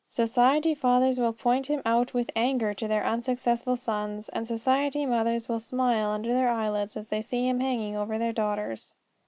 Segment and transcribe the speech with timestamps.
[0.07, 5.47] Society fathers will point him out with anger to their unsuccessful sons, and society mothers
[5.47, 8.95] will smile under their eyelids as they see him hanging over their daughters.